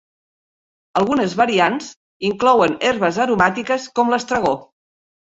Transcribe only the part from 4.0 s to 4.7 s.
com l'estragó.